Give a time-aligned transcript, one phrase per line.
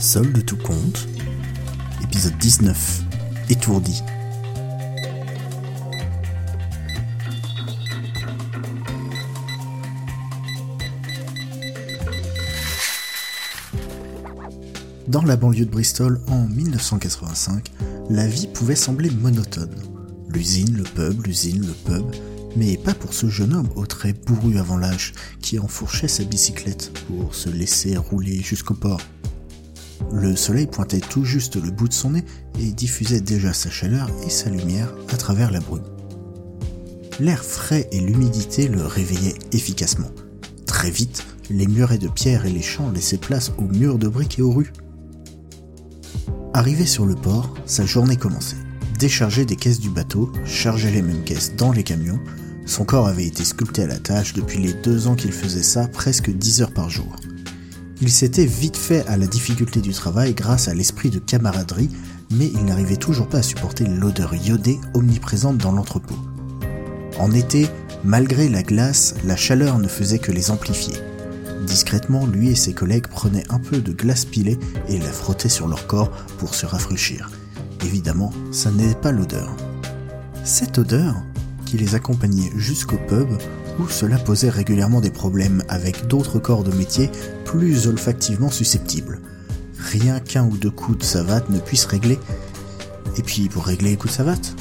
[0.00, 1.08] Sol de tout compte,
[2.04, 3.02] épisode 19,
[3.50, 4.00] étourdi.
[15.08, 17.72] Dans la banlieue de Bristol en 1985,
[18.08, 19.74] la vie pouvait sembler monotone.
[20.28, 22.04] L'usine, le pub, l'usine, le pub,
[22.54, 25.12] mais pas pour ce jeune homme au trait bourru avant l'âge
[25.42, 29.00] qui enfourchait sa bicyclette pour se laisser rouler jusqu'au port.
[30.12, 32.24] Le soleil pointait tout juste le bout de son nez
[32.60, 35.82] et diffusait déjà sa chaleur et sa lumière à travers la brume.
[37.20, 40.10] L'air frais et l'humidité le réveillaient efficacement.
[40.66, 44.38] Très vite, les murets de pierre et les champs laissaient place aux murs de briques
[44.38, 44.72] et aux rues.
[46.54, 48.56] Arrivé sur le port, sa journée commençait.
[48.98, 52.20] Décharger des caisses du bateau, charger les mêmes caisses dans les camions,
[52.66, 55.88] son corps avait été sculpté à la tâche depuis les deux ans qu'il faisait ça
[55.88, 57.16] presque 10 heures par jour.
[58.00, 61.90] Il s'était vite fait à la difficulté du travail grâce à l'esprit de camaraderie,
[62.30, 66.14] mais il n'arrivait toujours pas à supporter l'odeur iodée omniprésente dans l'entrepôt.
[67.18, 67.66] En été,
[68.04, 70.94] malgré la glace, la chaleur ne faisait que les amplifier.
[71.66, 75.66] Discrètement, lui et ses collègues prenaient un peu de glace pilée et la frottaient sur
[75.66, 77.30] leur corps pour se rafraîchir.
[77.84, 79.56] Évidemment, ça n'est pas l'odeur.
[80.44, 81.16] Cette odeur,
[81.68, 83.28] qui les accompagnait jusqu'au pub,
[83.78, 87.10] où cela posait régulièrement des problèmes avec d'autres corps de métier
[87.44, 89.20] plus olfactivement susceptibles.
[89.78, 92.18] Rien qu'un ou deux coups de savate ne puissent régler.
[93.18, 94.56] Et puis pour régler les coups de savate,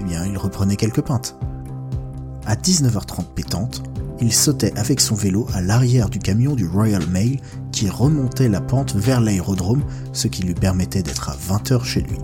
[0.00, 1.36] eh bien il reprenait quelques pintes.
[2.46, 3.82] À 19h30 pétante,
[4.18, 7.40] il sautait avec son vélo à l'arrière du camion du Royal Mail
[7.72, 9.82] qui remontait la pente vers l'aérodrome,
[10.14, 12.16] ce qui lui permettait d'être à 20h chez lui.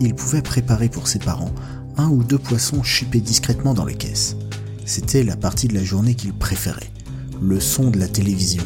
[0.00, 1.52] Il pouvait préparer pour ses parents
[1.96, 4.36] un ou deux poissons chipés discrètement dans les caisses.
[4.84, 6.92] C'était la partie de la journée qu'il préférait.
[7.40, 8.62] Le son de la télévision,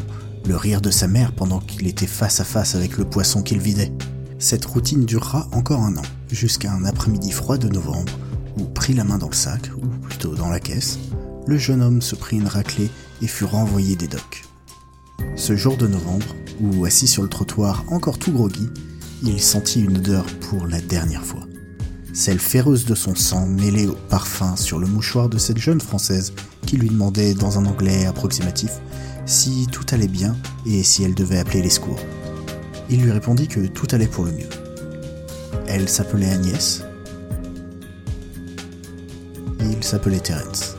[0.47, 3.59] le rire de sa mère pendant qu'il était face à face avec le poisson qu'il
[3.59, 3.91] vidait.
[4.39, 8.13] Cette routine durera encore un an, jusqu'à un après-midi froid de novembre,
[8.57, 10.99] où prit la main dans le sac, ou plutôt dans la caisse,
[11.47, 12.89] le jeune homme se prit une raclée
[13.21, 14.43] et fut renvoyé des docks.
[15.35, 18.69] Ce jour de novembre, où assis sur le trottoir encore tout groggy,
[19.23, 21.46] il sentit une odeur pour la dernière fois.
[22.17, 26.33] Celle féroce de son sang mêlée au parfum sur le mouchoir de cette jeune Française
[26.65, 28.71] qui lui demandait dans un anglais approximatif
[29.27, 30.35] si tout allait bien
[30.65, 31.99] et si elle devait appeler les secours.
[32.89, 34.49] Il lui répondit que tout allait pour le mieux.
[35.67, 36.83] Elle s'appelait Agnès.
[39.61, 40.75] Il s'appelait Terence.